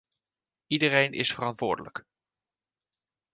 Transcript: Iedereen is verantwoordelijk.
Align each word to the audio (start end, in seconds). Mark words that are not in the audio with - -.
Iedereen 0.67 1.13
is 1.13 1.33
verantwoordelijk. 1.33 2.05